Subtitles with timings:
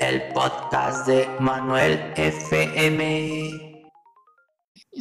[0.00, 3.90] el podcast de Manuel FM.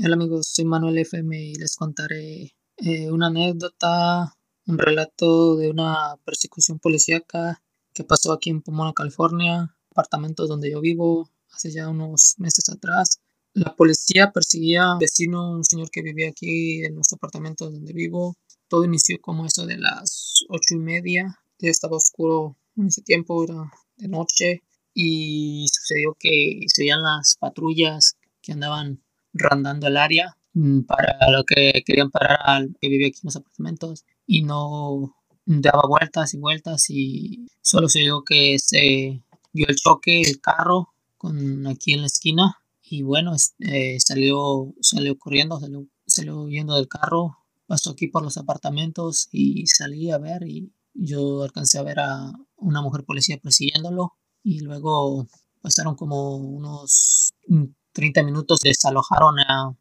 [0.04, 4.36] Hola amigos, soy Manuel FM y les contaré eh, una anécdota,
[4.68, 7.62] un relato de una persecución policíaca
[7.94, 13.22] que pasó aquí en Pomona, California, apartamento donde yo vivo hace ya unos meses atrás.
[13.54, 17.94] La policía perseguía a un vecino, un señor que vivía aquí en nuestro apartamento donde
[17.94, 18.36] vivo.
[18.68, 21.40] Todo inició como eso de las ocho y media.
[21.58, 24.62] Ya estaba oscuro en ese tiempo, era de noche.
[25.02, 29.02] Y sucedió que se veían las patrullas que andaban
[29.34, 33.38] rondando el área mm, para lo que querían parar al que vivía aquí en los
[33.38, 39.24] apartamentos y no daba vueltas y vueltas y solo se vio que se
[39.54, 42.58] vio el choque el carro con aquí en la esquina
[42.90, 47.38] y bueno, eh, salió, salió corriendo, salió, salió yendo del carro,
[47.68, 52.34] pasó aquí por los apartamentos y salí a ver y yo alcancé a ver a
[52.58, 54.14] una mujer policía persiguiéndolo
[54.50, 55.28] y luego
[55.62, 57.36] pasaron como unos
[57.92, 59.78] 30 minutos, desalojaron a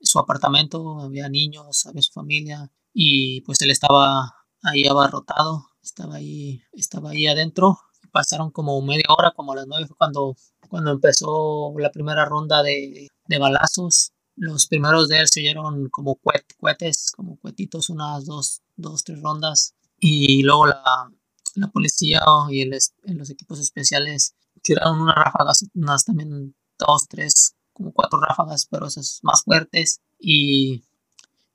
[0.00, 6.62] su apartamento, había niños, había su familia y pues él estaba ahí abarrotado, estaba ahí,
[6.72, 7.78] estaba ahí adentro.
[8.10, 10.34] Pasaron como media hora, como a las nueve cuando
[10.68, 14.12] cuando empezó la primera ronda de, balazos.
[14.34, 19.74] Los primeros de él se oyeron como cohetes, como cuetitos, unas dos, dos, tres rondas.
[20.00, 21.10] Y luego la,
[21.54, 28.20] la policía y los equipos especiales tiraron unas ráfagas, unas también dos, tres, como cuatro
[28.20, 30.00] ráfagas, pero esas más fuertes.
[30.18, 30.82] Y,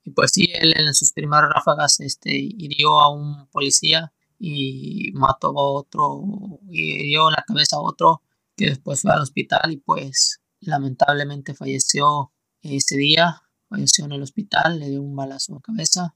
[0.04, 5.48] y pues sí, él en sus primeras ráfagas este, hirió a un policía y mató
[5.48, 8.22] a otro, y hirió en la cabeza a otro
[8.56, 12.32] que después fue al hospital y pues lamentablemente falleció
[12.62, 16.14] ese día, falleció en el hospital, le dio un balazo a cabeza.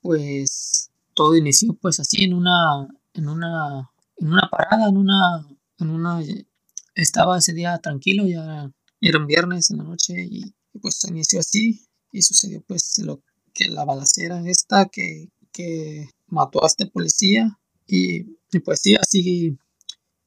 [0.00, 0.87] Pues
[1.18, 5.44] todo inició pues así en una en una en una parada, en una
[5.80, 6.22] en una
[6.94, 11.84] estaba ese día tranquilo, ya era un viernes en la noche y, pues inició así
[12.12, 13.20] y sucedió pues lo
[13.52, 19.58] que la balacera esta que, que mató a este policía y, y pues sí, así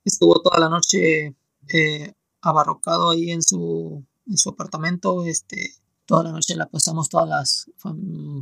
[0.04, 1.38] estuvo toda la noche
[1.74, 5.24] eh, abarrocado ahí en su, en su apartamento.
[5.24, 5.72] Este,
[6.12, 7.72] toda la noche la pasamos, todas las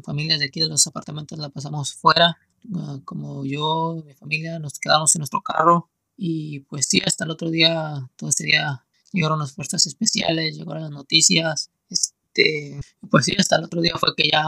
[0.03, 2.35] familias de aquí de los apartamentos la pasamos fuera.
[2.75, 5.91] Ah, como yo, mi familia, nos quedamos en nuestro carro.
[6.17, 10.81] Y pues sí, hasta el otro día, todo ese día llegaron las fuerzas especiales, llegaron
[10.81, 11.69] las noticias.
[11.91, 14.43] Este, pues sí, hasta el otro día fue que ya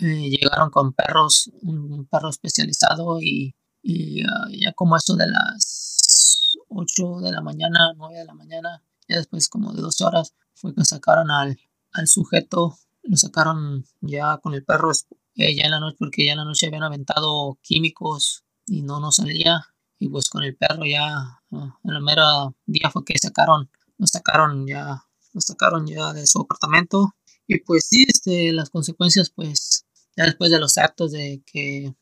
[0.00, 6.58] eh, llegaron con perros, un perro especializado y, y ah, ya como eso de las
[6.70, 10.74] 8 de la mañana, 9 de la mañana, ya después como de dos horas, fue
[10.74, 11.56] que sacaron al,
[11.94, 14.90] al sujeto, lo sacaron ya con el perro
[15.36, 19.00] eh, ya en la noche, porque ya en la noche habían aventado químicos y no
[19.00, 19.66] nos salía,
[19.98, 24.66] y pues con el perro ya, en el mero día fue que sacaron, lo sacaron
[24.66, 27.14] ya, lo sacaron ya de su apartamento,
[27.46, 31.94] y pues sí, este, las consecuencias pues, ya después de los actos de que,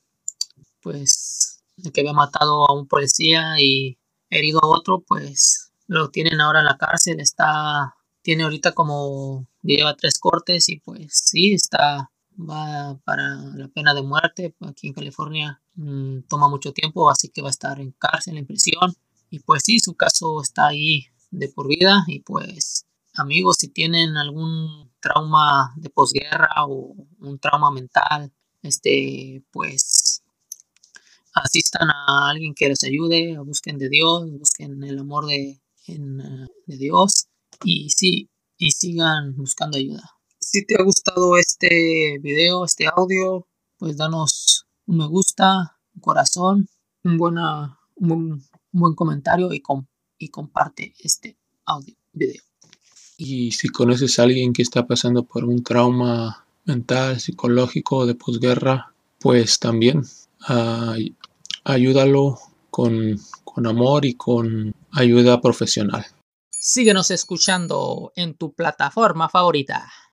[0.80, 3.98] pues, de que había matado a un policía y
[4.30, 9.96] herido a otro, pues lo tienen ahora en la cárcel, está, tiene ahorita como, lleva
[9.96, 15.60] tres cortes y pues sí, está, va para la pena de muerte, aquí en California
[15.74, 18.94] mm, toma mucho tiempo, así que va a estar en cárcel, en prisión,
[19.30, 22.04] y pues sí, su caso está ahí de por vida.
[22.06, 30.22] Y pues amigos, si tienen algún trauma de posguerra o un trauma mental, este, pues
[31.34, 35.98] asistan a alguien que les ayude, busquen de Dios, busquen el amor de, eh,
[36.66, 37.28] de Dios
[37.64, 38.28] y sí,
[38.58, 40.10] y sigan buscando ayuda.
[40.38, 43.46] Si te ha gustado este video, este audio,
[43.78, 46.68] pues danos un me gusta, un corazón,
[47.04, 49.62] un, buena, un, buen comentario y,
[50.18, 52.42] y comparte este audio, video.
[53.16, 58.92] Y si conoces a alguien que está pasando por un trauma mental, psicológico de posguerra,
[59.20, 60.02] pues también
[61.64, 62.38] ayúdalo
[62.70, 66.04] con, con amor y con ayuda profesional.
[66.64, 69.92] Síguenos escuchando en tu plataforma favorita.